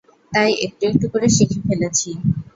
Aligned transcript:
তাই 0.31 0.51
একটু-একটু 0.65 1.05
করে 1.13 1.27
শিখে 1.35 1.59
ফেলেছি। 1.67 2.09